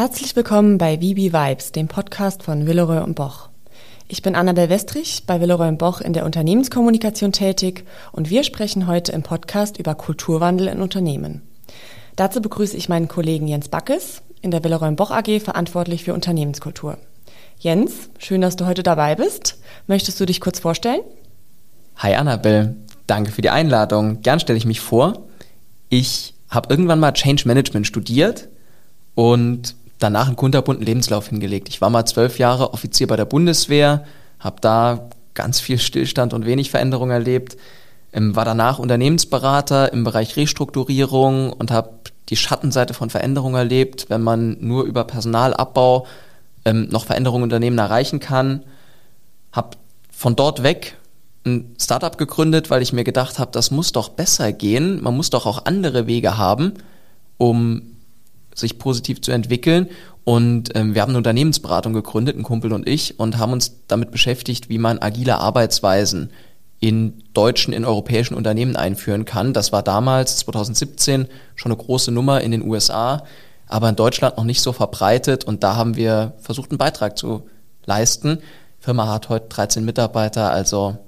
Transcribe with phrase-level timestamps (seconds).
[0.00, 3.50] Herzlich willkommen bei Vibi Vibes, dem Podcast von Willeroy und Boch.
[4.08, 8.86] Ich bin Annabel Westrich bei Willeroy und Boch in der Unternehmenskommunikation tätig und wir sprechen
[8.86, 11.42] heute im Podcast über Kulturwandel in Unternehmen.
[12.16, 16.14] Dazu begrüße ich meinen Kollegen Jens Backes, in der Willeroy und Boch AG verantwortlich für
[16.14, 16.96] Unternehmenskultur.
[17.58, 19.58] Jens, schön, dass du heute dabei bist.
[19.86, 21.02] Möchtest du dich kurz vorstellen?
[21.96, 22.74] Hi Annabel,
[23.06, 24.22] danke für die Einladung.
[24.22, 25.26] Gern stelle ich mich vor.
[25.90, 28.48] Ich habe irgendwann mal Change Management studiert
[29.14, 31.68] und danach einen kunterbunten Lebenslauf hingelegt.
[31.68, 34.04] Ich war mal zwölf Jahre Offizier bei der Bundeswehr,
[34.40, 37.56] habe da ganz viel Stillstand und wenig Veränderung erlebt,
[38.12, 41.90] ähm, war danach Unternehmensberater im Bereich Restrukturierung und habe
[42.28, 46.06] die Schattenseite von Veränderung erlebt, wenn man nur über Personalabbau
[46.64, 48.64] ähm, noch Veränderungen Unternehmen erreichen kann.
[49.52, 49.76] Habe
[50.10, 50.96] von dort weg
[51.44, 55.02] ein Startup gegründet, weil ich mir gedacht habe, das muss doch besser gehen.
[55.02, 56.74] Man muss doch auch andere Wege haben,
[57.38, 57.89] um
[58.54, 59.88] sich positiv zu entwickeln.
[60.24, 64.10] Und ähm, wir haben eine Unternehmensberatung gegründet, ein Kumpel und ich, und haben uns damit
[64.10, 66.30] beschäftigt, wie man agile Arbeitsweisen
[66.78, 69.52] in deutschen, in europäischen Unternehmen einführen kann.
[69.52, 73.24] Das war damals, 2017, schon eine große Nummer in den USA,
[73.66, 75.44] aber in Deutschland noch nicht so verbreitet.
[75.44, 77.48] Und da haben wir versucht, einen Beitrag zu
[77.84, 78.38] leisten.
[78.80, 80.98] Die Firma hat heute 13 Mitarbeiter, also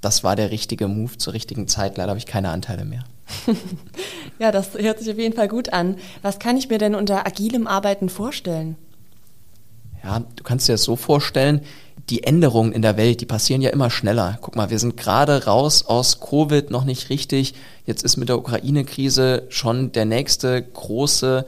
[0.00, 1.96] das war der richtige Move zur richtigen Zeit.
[1.96, 3.04] Leider habe ich keine Anteile mehr.
[4.38, 5.96] ja, das hört sich auf jeden Fall gut an.
[6.22, 8.76] Was kann ich mir denn unter agilem Arbeiten vorstellen?
[10.02, 11.62] Ja, du kannst dir das so vorstellen,
[12.10, 14.38] die Änderungen in der Welt, die passieren ja immer schneller.
[14.42, 17.54] Guck mal, wir sind gerade raus aus Covid noch nicht richtig.
[17.86, 21.46] Jetzt ist mit der Ukraine-Krise schon der nächste große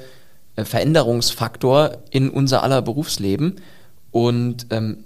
[0.57, 3.57] äh, Veränderungsfaktor in unser aller Berufsleben.
[4.11, 5.05] Und ähm,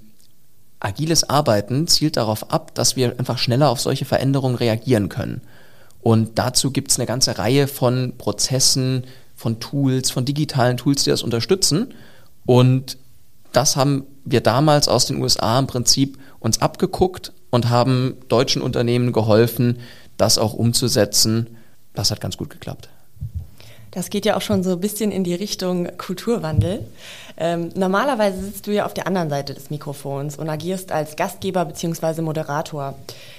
[0.78, 5.42] agiles Arbeiten zielt darauf ab, dass wir einfach schneller auf solche Veränderungen reagieren können.
[6.02, 9.04] Und dazu gibt es eine ganze Reihe von Prozessen,
[9.36, 11.94] von Tools, von digitalen Tools, die das unterstützen.
[12.46, 12.98] Und
[13.52, 19.12] das haben wir damals aus den USA im Prinzip uns abgeguckt und haben deutschen Unternehmen
[19.12, 19.78] geholfen,
[20.16, 21.56] das auch umzusetzen.
[21.94, 22.88] Das hat ganz gut geklappt.
[23.90, 26.84] Das geht ja auch schon so ein bisschen in die Richtung Kulturwandel.
[27.36, 31.64] Ähm, normalerweise sitzt du ja auf der anderen Seite des Mikrofons und agierst als Gastgeber
[31.64, 32.22] bzw.
[32.22, 32.96] Moderator.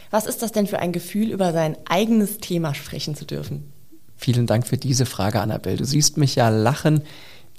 [0.10, 3.72] Was ist das denn für ein Gefühl, über sein eigenes Thema sprechen zu dürfen?
[4.18, 5.78] Vielen Dank für diese Frage, Annabelle.
[5.78, 7.04] Du siehst mich ja lachen.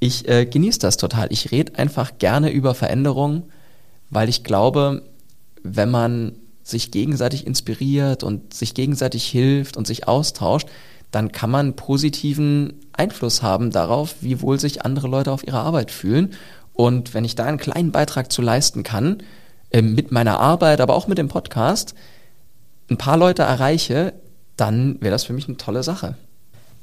[0.01, 1.29] Ich äh, genieße das total.
[1.31, 3.45] Ich rede einfach gerne über Veränderungen,
[4.11, 5.03] weil ich glaube,
[5.63, 6.33] wenn man
[6.63, 10.69] sich gegenseitig inspiriert und sich gegenseitig hilft und sich austauscht,
[11.13, 15.91] dann kann man positiven Einfluss haben darauf, wie wohl sich andere Leute auf ihre Arbeit
[15.91, 16.33] fühlen.
[16.73, 19.23] Und wenn ich da einen kleinen Beitrag zu leisten kann,
[19.71, 21.95] äh, mit meiner Arbeit, aber auch mit dem Podcast,
[22.91, 24.15] ein paar Leute erreiche,
[24.57, 26.17] dann wäre das für mich eine tolle Sache.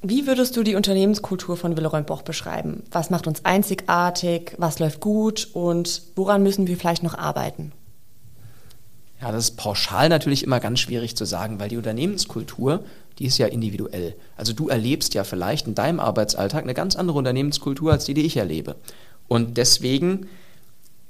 [0.01, 2.83] Wie würdest du die Unternehmenskultur von Willeroy Boch beschreiben?
[2.91, 4.53] Was macht uns einzigartig?
[4.57, 5.49] Was läuft gut?
[5.53, 7.73] Und woran müssen wir vielleicht noch arbeiten?
[9.21, 12.85] Ja, das ist pauschal natürlich immer ganz schwierig zu sagen, weil die Unternehmenskultur,
[13.17, 14.15] die ist ja individuell.
[14.37, 18.25] Also du erlebst ja vielleicht in deinem Arbeitsalltag eine ganz andere Unternehmenskultur als die, die
[18.25, 18.75] ich erlebe.
[19.27, 20.27] Und deswegen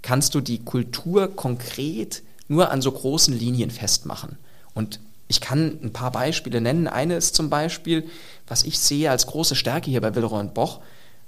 [0.01, 4.37] kannst du die Kultur konkret nur an so großen Linien festmachen.
[4.73, 6.87] Und ich kann ein paar Beispiele nennen.
[6.87, 8.09] Eine ist zum Beispiel,
[8.47, 10.79] was ich sehe als große Stärke hier bei Willeroy und Boch,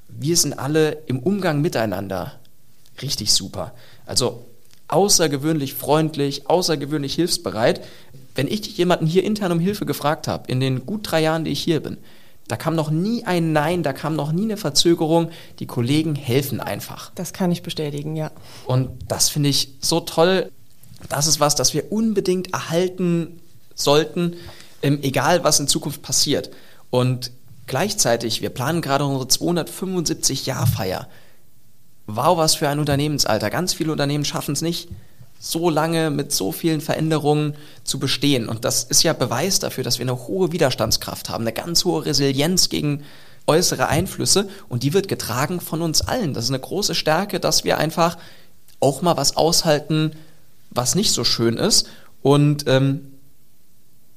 [0.10, 2.40] wir sind alle im Umgang miteinander
[3.02, 3.74] richtig super.
[4.08, 4.46] Also
[4.92, 7.82] außergewöhnlich freundlich, außergewöhnlich hilfsbereit.
[8.36, 11.52] Wenn ich jemanden hier intern um Hilfe gefragt habe, in den gut drei Jahren, die
[11.52, 11.98] ich hier bin,
[12.48, 15.30] da kam noch nie ein Nein, da kam noch nie eine Verzögerung.
[15.60, 17.12] Die Kollegen helfen einfach.
[17.16, 18.32] Das kann ich bestätigen, ja.
[18.66, 20.52] Und das finde ich so toll.
[21.08, 23.40] Das ist was, das wir unbedingt erhalten
[23.74, 24.36] sollten,
[24.82, 26.52] egal was in Zukunft passiert.
[26.90, 27.32] Und
[27.68, 31.08] gleichzeitig, wir planen gerade unsere 275 Jahrfeier.
[32.16, 33.50] Wow, was für ein Unternehmensalter.
[33.50, 34.90] Ganz viele Unternehmen schaffen es nicht,
[35.40, 38.50] so lange mit so vielen Veränderungen zu bestehen.
[38.50, 42.06] Und das ist ja Beweis dafür, dass wir eine hohe Widerstandskraft haben, eine ganz hohe
[42.06, 43.04] Resilienz gegen
[43.48, 44.50] äußere Einflüsse.
[44.68, 46.34] Und die wird getragen von uns allen.
[46.34, 48.18] Das ist eine große Stärke, dass wir einfach
[48.82, 50.12] auch mal was aushalten,
[50.70, 51.88] was nicht so schön ist.
[52.22, 53.14] Und, ähm,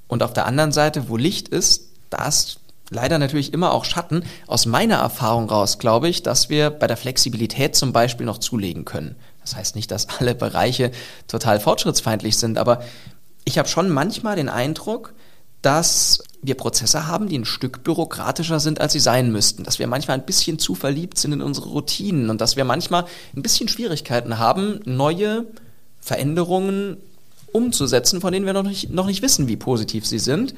[0.08, 2.58] und auf der anderen Seite, wo Licht ist, da ist
[2.90, 4.24] leider natürlich immer auch Schatten.
[4.46, 8.84] Aus meiner Erfahrung raus glaube ich, dass wir bei der Flexibilität zum Beispiel noch zulegen
[8.84, 9.16] können.
[9.40, 10.90] Das heißt nicht, dass alle Bereiche
[11.28, 12.82] total fortschrittsfeindlich sind, aber
[13.44, 15.12] ich habe schon manchmal den Eindruck,
[15.60, 19.64] dass wir Prozesse haben, die ein Stück bürokratischer sind, als sie sein müssten.
[19.64, 23.06] Dass wir manchmal ein bisschen zu verliebt sind in unsere Routinen und dass wir manchmal
[23.34, 25.46] ein bisschen Schwierigkeiten haben, neue
[26.00, 26.98] Veränderungen
[27.52, 30.54] umzusetzen, von denen wir noch nicht, noch nicht wissen, wie positiv sie sind.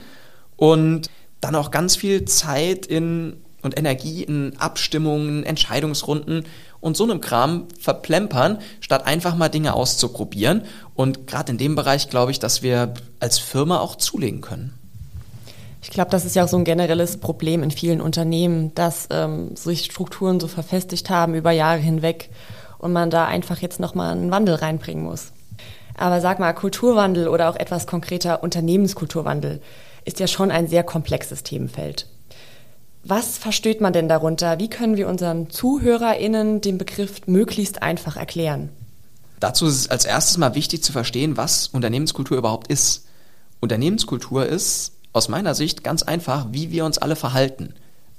[0.57, 1.09] Und
[1.41, 3.37] dann auch ganz viel Zeit in
[3.67, 6.45] und Energie in Abstimmungen, Entscheidungsrunden
[6.81, 10.63] und so einem Kram verplempern, statt einfach mal Dinge auszuprobieren.
[10.95, 14.73] Und gerade in dem Bereich glaube ich, dass wir als Firma auch zulegen können.
[15.83, 19.55] Ich glaube, das ist ja auch so ein generelles Problem in vielen Unternehmen, dass ähm,
[19.57, 22.31] sich Strukturen so verfestigt haben über Jahre hinweg
[22.79, 25.33] und man da einfach jetzt nochmal einen Wandel reinbringen muss.
[25.97, 29.61] Aber sag mal, Kulturwandel oder auch etwas konkreter Unternehmenskulturwandel
[30.07, 32.07] ist ja schon ein sehr komplexes Themenfeld.
[33.05, 34.59] Was versteht man denn darunter?
[34.59, 38.71] Wie können wir unseren ZuhörerInnen den Begriff möglichst einfach erklären?
[39.39, 43.07] Dazu ist es als erstes mal wichtig zu verstehen, was Unternehmenskultur überhaupt ist.
[43.61, 47.75] Unternehmenskultur ist aus meiner Sicht ganz einfach, wie wir uns alle verhalten.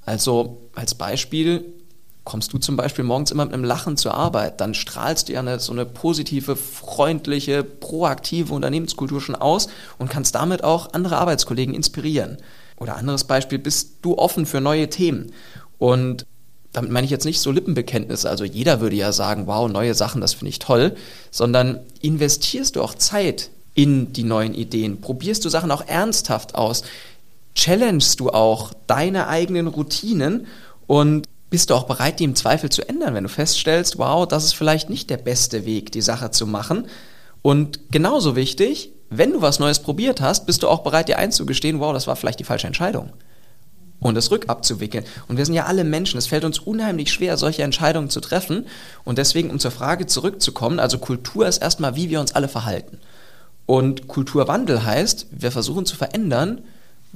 [0.06, 1.74] Also als Beispiel,
[2.28, 5.40] kommst du zum Beispiel morgens immer mit einem Lachen zur Arbeit, dann strahlst du ja
[5.40, 11.74] eine, so eine positive, freundliche, proaktive Unternehmenskultur schon aus und kannst damit auch andere Arbeitskollegen
[11.74, 12.36] inspirieren.
[12.76, 15.32] Oder anderes Beispiel, bist du offen für neue Themen?
[15.78, 16.26] Und
[16.74, 20.20] damit meine ich jetzt nicht so Lippenbekenntnisse, also jeder würde ja sagen, wow, neue Sachen,
[20.20, 20.98] das finde ich toll,
[21.32, 26.84] sondern investierst du auch Zeit in die neuen Ideen, probierst du Sachen auch ernsthaft aus,
[27.56, 30.46] challengest du auch deine eigenen Routinen?
[30.88, 34.44] Und bist du auch bereit, die im Zweifel zu ändern, wenn du feststellst, wow, das
[34.44, 36.88] ist vielleicht nicht der beste Weg, die Sache zu machen.
[37.42, 41.80] Und genauso wichtig, wenn du was Neues probiert hast, bist du auch bereit, dir einzugestehen,
[41.80, 43.14] wow, das war vielleicht die falsche Entscheidung.
[44.00, 45.06] Und das rückabzuwickeln.
[45.28, 46.20] Und wir sind ja alle Menschen.
[46.20, 48.68] Es fällt uns unheimlich schwer, solche Entscheidungen zu treffen.
[49.04, 53.00] Und deswegen, um zur Frage zurückzukommen, also Kultur ist erstmal, wie wir uns alle verhalten.
[53.66, 56.62] Und Kulturwandel heißt, wir versuchen zu verändern,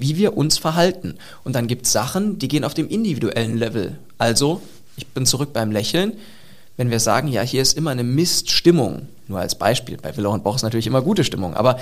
[0.01, 1.15] wie wir uns verhalten.
[1.43, 3.97] Und dann gibt es Sachen, die gehen auf dem individuellen Level.
[4.17, 4.61] Also,
[4.97, 6.13] ich bin zurück beim Lächeln.
[6.77, 9.97] Wenn wir sagen, ja, hier ist immer eine Miststimmung, nur als Beispiel.
[9.97, 11.79] Bei Willer und Boch ist natürlich immer gute Stimmung, aber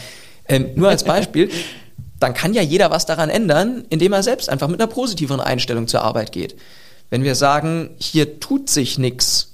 [0.47, 1.49] ähm, nur als Beispiel,
[2.19, 5.87] dann kann ja jeder was daran ändern, indem er selbst einfach mit einer positiveren Einstellung
[5.87, 6.55] zur Arbeit geht.
[7.09, 9.53] Wenn wir sagen, hier tut sich nichts,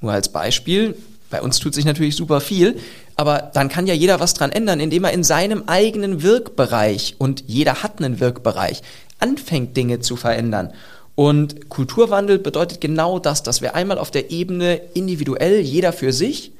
[0.00, 0.96] nur als Beispiel,
[1.30, 2.78] bei uns tut sich natürlich super viel,
[3.16, 7.44] aber dann kann ja jeder was dran ändern, indem er in seinem eigenen Wirkbereich, und
[7.46, 8.82] jeder hat einen Wirkbereich,
[9.18, 10.72] anfängt Dinge zu verändern.
[11.14, 16.52] Und Kulturwandel bedeutet genau das, dass wir einmal auf der Ebene individuell, jeder für sich,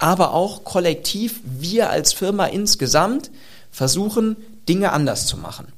[0.00, 3.30] aber auch kollektiv, wir als Firma insgesamt
[3.70, 4.36] versuchen,
[4.68, 5.68] Dinge anders zu machen.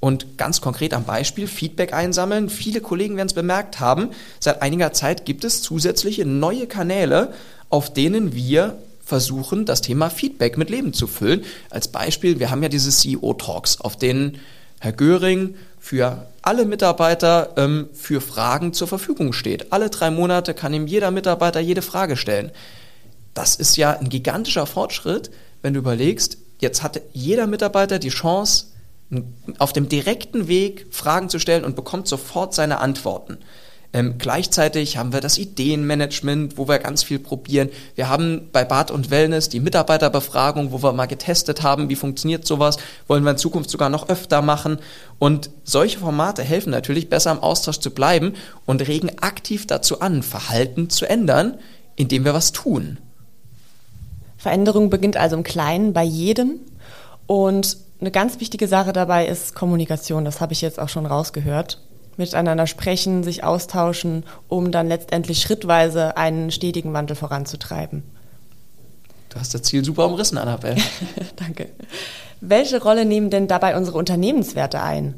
[0.00, 2.48] Und ganz konkret am Beispiel Feedback einsammeln.
[2.48, 4.10] Viele Kollegen werden es bemerkt haben,
[4.40, 7.34] seit einiger Zeit gibt es zusätzliche neue Kanäle,
[7.68, 11.44] auf denen wir versuchen, das Thema Feedback mit Leben zu füllen.
[11.70, 14.40] Als Beispiel, wir haben ja diese CEO-Talks, auf denen
[14.80, 19.72] Herr Göring für alle Mitarbeiter ähm, für Fragen zur Verfügung steht.
[19.72, 22.50] Alle drei Monate kann ihm jeder Mitarbeiter jede Frage stellen.
[23.32, 25.30] Das ist ja ein gigantischer Fortschritt,
[25.62, 28.66] wenn du überlegst, jetzt hat jeder Mitarbeiter die Chance,
[29.58, 33.38] auf dem direkten Weg Fragen zu stellen und bekommt sofort seine Antworten.
[33.96, 37.70] Ähm, gleichzeitig haben wir das Ideenmanagement, wo wir ganz viel probieren.
[37.94, 42.46] Wir haben bei Bad und Wellness die Mitarbeiterbefragung, wo wir mal getestet haben, wie funktioniert
[42.46, 42.76] sowas,
[43.08, 44.80] wollen wir in Zukunft sogar noch öfter machen.
[45.18, 48.34] Und solche Formate helfen natürlich, besser im Austausch zu bleiben
[48.66, 51.58] und regen aktiv dazu an, Verhalten zu ändern,
[51.94, 52.98] indem wir was tun.
[54.36, 56.60] Veränderung beginnt also im Kleinen bei jedem.
[57.26, 60.26] Und eine ganz wichtige Sache dabei ist Kommunikation.
[60.26, 61.80] Das habe ich jetzt auch schon rausgehört.
[62.16, 68.02] Miteinander sprechen, sich austauschen, um dann letztendlich schrittweise einen stetigen Wandel voranzutreiben.
[69.28, 70.80] Du hast das Ziel super umrissen, Annabelle.
[71.36, 71.68] Danke.
[72.40, 75.14] Welche Rolle nehmen denn dabei unsere Unternehmenswerte ein?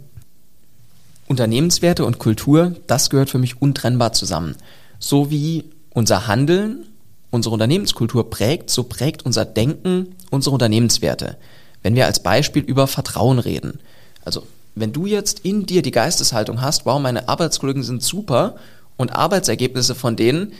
[1.28, 4.56] Unternehmenswerte und Kultur, das gehört für mich untrennbar zusammen.
[4.98, 6.86] So wie unser Handeln
[7.30, 11.36] unsere Unternehmenskultur prägt, so prägt unser Denken unsere Unternehmenswerte.
[11.82, 13.80] Wenn wir als Beispiel über Vertrauen reden.
[14.24, 14.46] Also,
[14.80, 18.56] wenn du jetzt in dir die Geisteshaltung hast, wow, meine Arbeitskollegen sind super
[18.96, 20.52] und Arbeitsergebnisse von denen,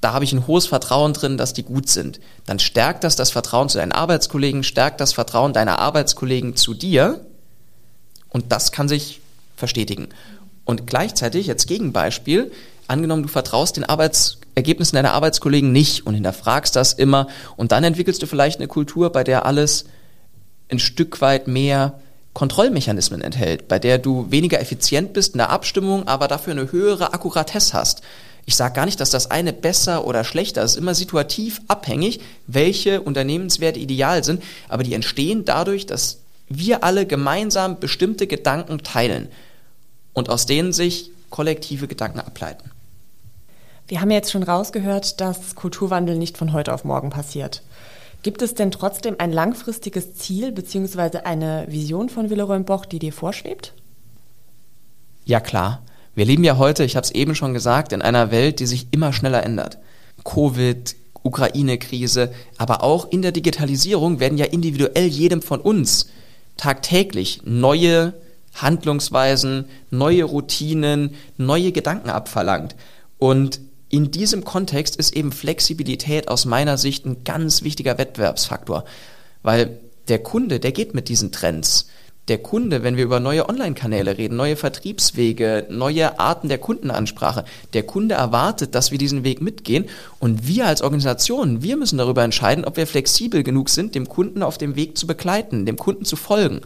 [0.00, 3.30] da habe ich ein hohes Vertrauen drin, dass die gut sind, dann stärkt das das
[3.30, 7.24] Vertrauen zu deinen Arbeitskollegen, stärkt das Vertrauen deiner Arbeitskollegen zu dir
[8.28, 9.20] und das kann sich
[9.56, 10.08] verstetigen.
[10.64, 12.52] Und gleichzeitig, jetzt Gegenbeispiel,
[12.86, 17.26] angenommen, du vertraust den Arbeitsergebnissen deiner Arbeitskollegen nicht und hinterfragst das immer
[17.56, 19.86] und dann entwickelst du vielleicht eine Kultur, bei der alles
[20.70, 21.98] ein Stück weit mehr
[22.34, 27.12] Kontrollmechanismen enthält, bei der du weniger effizient bist in der Abstimmung, aber dafür eine höhere
[27.12, 28.02] Akkuratesse hast.
[28.46, 33.02] Ich sage gar nicht, dass das eine besser oder schlechter ist, immer situativ abhängig, welche
[33.02, 36.18] Unternehmenswerte ideal sind, aber die entstehen dadurch, dass
[36.48, 39.28] wir alle gemeinsam bestimmte Gedanken teilen
[40.14, 42.70] und aus denen sich kollektive Gedanken ableiten.
[43.86, 47.62] Wir haben jetzt schon rausgehört, dass Kulturwandel nicht von heute auf morgen passiert.
[48.22, 51.18] Gibt es denn trotzdem ein langfristiges Ziel bzw.
[51.18, 53.74] eine Vision von Villeroy Boch, die dir vorschwebt?
[55.24, 55.82] Ja klar.
[56.14, 58.88] Wir leben ja heute, ich habe es eben schon gesagt, in einer Welt, die sich
[58.90, 59.78] immer schneller ändert.
[60.24, 66.08] Covid, Ukraine-Krise, aber auch in der Digitalisierung werden ja individuell jedem von uns
[66.56, 68.14] tagtäglich neue
[68.54, 72.74] Handlungsweisen, neue Routinen, neue Gedanken abverlangt.
[73.18, 73.60] Und
[73.90, 78.84] in diesem Kontext ist eben Flexibilität aus meiner Sicht ein ganz wichtiger Wettbewerbsfaktor,
[79.42, 79.78] weil
[80.08, 81.88] der Kunde, der geht mit diesen Trends.
[82.28, 87.84] Der Kunde, wenn wir über neue Online-Kanäle reden, neue Vertriebswege, neue Arten der Kundenansprache, der
[87.84, 89.86] Kunde erwartet, dass wir diesen Weg mitgehen
[90.18, 94.42] und wir als Organisation, wir müssen darüber entscheiden, ob wir flexibel genug sind, dem Kunden
[94.42, 96.60] auf dem Weg zu begleiten, dem Kunden zu folgen.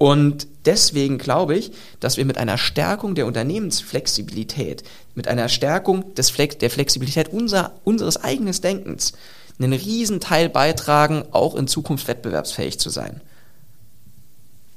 [0.00, 4.82] Und deswegen glaube ich, dass wir mit einer Stärkung der Unternehmensflexibilität,
[5.14, 9.12] mit einer Stärkung des Flex der Flexibilität unser, unseres eigenen Denkens
[9.58, 13.20] einen riesen Teil beitragen, auch in Zukunft wettbewerbsfähig zu sein.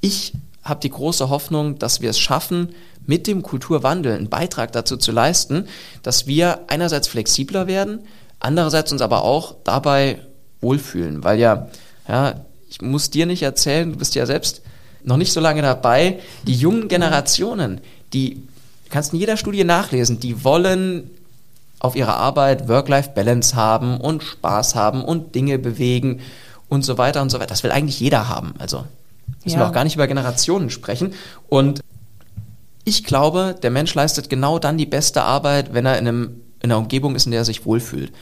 [0.02, 2.74] Ich habe die große Hoffnung, dass wir es schaffen,
[3.06, 5.68] mit dem Kulturwandel einen Beitrag dazu zu leisten,
[6.02, 8.00] dass wir einerseits flexibler werden,
[8.40, 10.18] andererseits uns aber auch dabei
[10.60, 11.70] wohlfühlen, weil ja,
[12.06, 14.60] ja, ich muss dir nicht erzählen, du bist ja selbst
[15.04, 16.18] noch nicht so lange dabei.
[16.46, 17.80] Die jungen Generationen,
[18.12, 18.42] die
[18.90, 21.10] kannst in jeder Studie nachlesen, die wollen
[21.78, 26.20] auf ihrer Arbeit Work-Life-Balance haben und Spaß haben und Dinge bewegen
[26.68, 27.48] und so weiter und so weiter.
[27.48, 28.54] Das will eigentlich jeder haben.
[28.58, 28.84] Also
[29.44, 29.64] müssen ja.
[29.64, 31.12] wir auch gar nicht über Generationen sprechen.
[31.48, 31.80] Und
[32.84, 36.70] ich glaube, der Mensch leistet genau dann die beste Arbeit, wenn er in, einem, in
[36.70, 38.12] einer Umgebung ist, in der er sich wohlfühlt.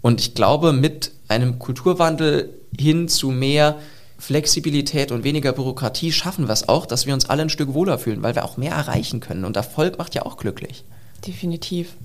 [0.00, 3.76] Und ich glaube, mit einem Kulturwandel hin zu mehr
[4.22, 7.98] Flexibilität und weniger Bürokratie schaffen wir es auch, dass wir uns alle ein Stück wohler
[7.98, 9.44] fühlen, weil wir auch mehr erreichen können.
[9.44, 10.84] Und Erfolg macht ja auch glücklich.
[11.26, 11.96] Definitiv.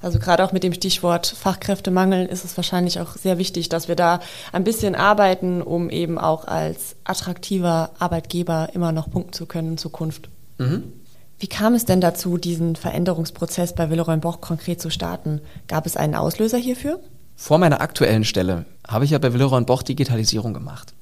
[0.00, 3.96] Also gerade auch mit dem Stichwort Fachkräftemangel ist es wahrscheinlich auch sehr wichtig, dass wir
[3.96, 4.20] da
[4.52, 9.78] ein bisschen arbeiten, um eben auch als attraktiver Arbeitgeber immer noch punkten zu können in
[9.78, 10.28] Zukunft.
[10.58, 10.92] Mhm.
[11.40, 15.40] Wie kam es denn dazu, diesen Veränderungsprozess bei Willeroy Boch konkret zu starten?
[15.66, 17.00] Gab es einen Auslöser hierfür?
[17.34, 20.94] Vor meiner aktuellen Stelle habe ich ja bei Willeroy Boch Digitalisierung gemacht.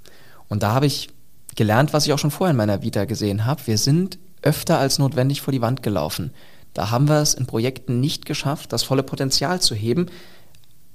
[0.52, 1.08] Und da habe ich
[1.56, 3.66] gelernt, was ich auch schon vorher in meiner Vita gesehen habe.
[3.66, 6.30] Wir sind öfter als notwendig vor die Wand gelaufen.
[6.74, 10.10] Da haben wir es in Projekten nicht geschafft, das volle Potenzial zu heben,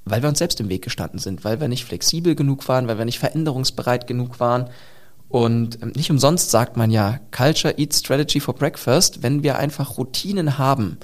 [0.06, 3.00] weil wir uns selbst im Weg gestanden sind, weil wir nicht flexibel genug waren, weil
[3.00, 4.70] wir nicht veränderungsbereit genug waren.
[5.28, 9.98] Und ähm, nicht umsonst sagt man ja, Culture Eats Strategy for Breakfast, wenn wir einfach
[9.98, 11.00] Routinen haben,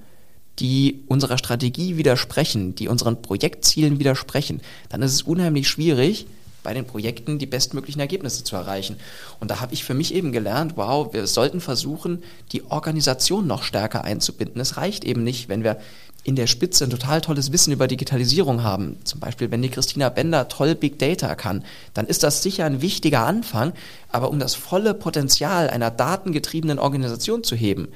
[0.60, 6.27] die unserer Strategie widersprechen, die unseren Projektzielen widersprechen, dann ist es unheimlich schwierig,
[6.63, 8.98] bei den Projekten die bestmöglichen Ergebnisse zu erreichen.
[9.39, 13.63] Und da habe ich für mich eben gelernt, wow, wir sollten versuchen, die Organisation noch
[13.63, 14.62] stärker einzubinden.
[14.62, 15.77] Es reicht eben nicht, wenn wir
[16.24, 18.98] in der Spitze ein total tolles Wissen über Digitalisierung haben.
[19.03, 22.82] Zum Beispiel, wenn die Christina Bender toll Big Data kann, dann ist das sicher ein
[22.82, 23.74] wichtiger Anfang.
[24.10, 27.89] Aber um das volle Potenzial einer datengetriebenen Organisation zu heben,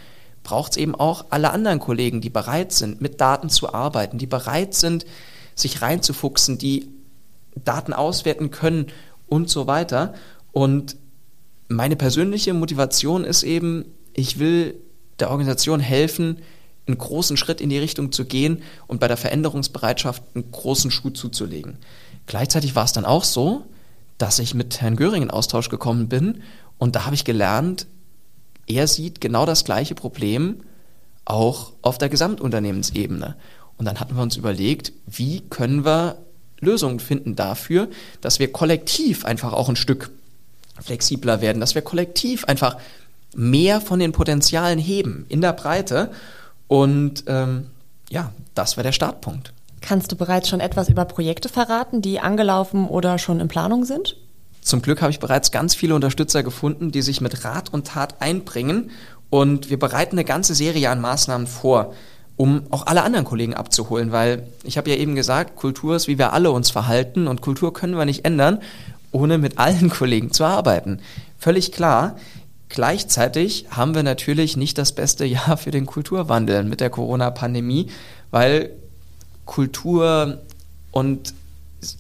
[0.44, 4.28] braucht es eben auch alle anderen Kollegen, die bereit sind, mit Daten zu arbeiten, die
[4.28, 5.06] bereit sind,
[5.56, 6.90] sich reinzufuchsen, die
[7.64, 8.88] Daten auswerten können
[9.28, 10.14] und so weiter.
[10.52, 10.96] Und
[11.68, 14.76] meine persönliche Motivation ist eben, ich will
[15.20, 16.40] der Organisation helfen,
[16.88, 21.10] einen großen Schritt in die Richtung zu gehen und bei der Veränderungsbereitschaft einen großen Schuh
[21.10, 21.78] zuzulegen.
[22.28, 23.66] Gleichzeitig war es dann auch so,
[24.18, 26.42] dass ich mit Herrn Göring in Austausch gekommen bin
[26.78, 27.88] und da habe ich gelernt,
[28.68, 30.62] er sieht genau das gleiche Problem
[31.26, 33.36] auch auf der Gesamtunternehmensebene.
[33.78, 36.18] Und dann hatten wir uns überlegt, wie können wir
[36.60, 37.88] Lösungen finden dafür,
[38.22, 40.10] dass wir kollektiv einfach auch ein Stück
[40.80, 42.78] flexibler werden, dass wir kollektiv einfach
[43.36, 46.12] mehr von den Potenzialen heben in der Breite.
[46.68, 47.68] Und ähm,
[48.10, 49.54] ja, das war der Startpunkt.
[49.82, 54.18] Kannst du bereits schon etwas über Projekte verraten, die angelaufen oder schon in Planung sind?
[54.62, 58.16] Zum Glück habe ich bereits ganz viele Unterstützer gefunden, die sich mit Rat und Tat
[58.22, 58.92] einbringen.
[59.30, 61.94] Und wir bereiten eine ganze Serie an Maßnahmen vor
[62.38, 66.20] um auch alle anderen Kollegen abzuholen, weil ich habe ja eben gesagt, Kultur ist, wie
[66.20, 68.60] wir alle uns verhalten und Kultur können wir nicht ändern,
[69.12, 71.00] ohne mit allen Kollegen zu arbeiten.
[71.38, 72.16] Völlig klar.
[72.70, 77.88] Gleichzeitig haben wir natürlich nicht das beste Jahr für den Kulturwandel mit der Corona-Pandemie,
[78.30, 78.72] weil
[79.46, 80.40] Kultur
[80.92, 81.34] und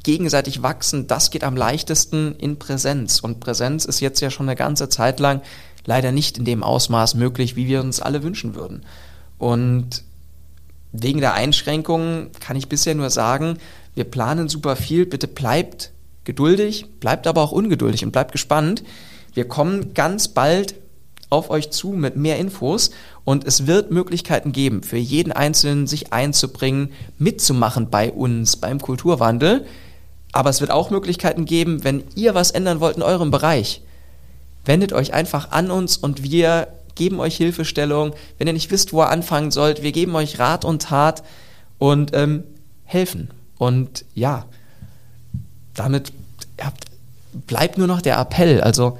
[0.03, 3.21] gegenseitig wachsen, das geht am leichtesten in Präsenz.
[3.21, 5.41] Und Präsenz ist jetzt ja schon eine ganze Zeit lang
[5.85, 8.83] leider nicht in dem Ausmaß möglich, wie wir uns alle wünschen würden.
[9.37, 10.03] Und
[10.99, 13.57] Wegen der Einschränkungen kann ich bisher nur sagen,
[13.93, 15.05] wir planen super viel.
[15.05, 15.91] Bitte bleibt
[16.23, 18.83] geduldig, bleibt aber auch ungeduldig und bleibt gespannt.
[19.33, 20.75] Wir kommen ganz bald
[21.29, 22.91] auf euch zu mit mehr Infos
[23.25, 29.65] und es wird Möglichkeiten geben, für jeden Einzelnen sich einzubringen, mitzumachen bei uns beim Kulturwandel.
[30.31, 33.81] Aber es wird auch Möglichkeiten geben, wenn ihr was ändern wollt in eurem Bereich.
[34.65, 38.13] Wendet euch einfach an uns und wir geben euch Hilfestellung.
[38.37, 41.23] Wenn ihr nicht wisst, wo ihr anfangen sollt, wir geben euch Rat und Tat
[41.77, 42.43] und ähm,
[42.83, 43.29] helfen.
[43.57, 44.45] Und ja,
[45.73, 46.11] damit
[46.61, 46.85] habt,
[47.45, 48.61] bleibt nur noch der Appell.
[48.61, 48.97] Also,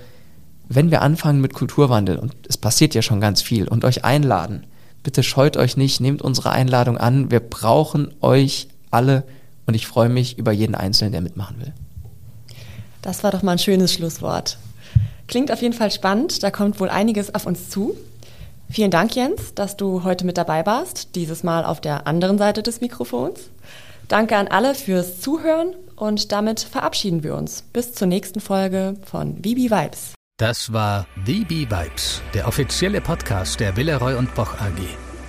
[0.69, 4.65] wenn wir anfangen mit Kulturwandel, und es passiert ja schon ganz viel, und euch einladen,
[5.03, 7.31] bitte scheut euch nicht, nehmt unsere Einladung an.
[7.31, 9.23] Wir brauchen euch alle
[9.65, 11.73] und ich freue mich über jeden Einzelnen, der mitmachen will.
[13.01, 14.57] Das war doch mal ein schönes Schlusswort.
[15.27, 17.95] Klingt auf jeden Fall spannend, da kommt wohl einiges auf uns zu.
[18.69, 22.63] Vielen Dank, Jens, dass du heute mit dabei warst, dieses Mal auf der anderen Seite
[22.63, 23.49] des Mikrofons.
[24.07, 27.61] Danke an alle fürs Zuhören und damit verabschieden wir uns.
[27.73, 30.13] Bis zur nächsten Folge von VB Vibes.
[30.37, 34.79] Das war VB Vibes, der offizielle Podcast der Villeroy und Boch AG.